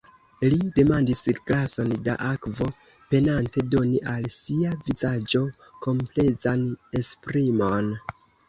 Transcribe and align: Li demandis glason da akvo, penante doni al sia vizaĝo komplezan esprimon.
Li 0.51 0.57
demandis 0.77 1.19
glason 1.49 1.91
da 2.07 2.15
akvo, 2.29 2.69
penante 3.11 3.65
doni 3.75 4.01
al 4.15 4.27
sia 4.39 4.73
vizaĝo 4.89 5.45
komplezan 5.87 6.69
esprimon. 7.03 7.97